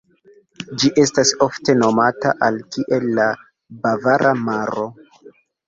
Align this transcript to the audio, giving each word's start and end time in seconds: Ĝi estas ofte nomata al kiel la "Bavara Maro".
Ĝi 0.83 0.89
estas 1.03 1.33
ofte 1.47 1.75
nomata 1.83 2.33
al 2.49 2.59
kiel 2.77 3.07
la 3.21 3.29
"Bavara 3.87 4.35
Maro". 4.51 4.91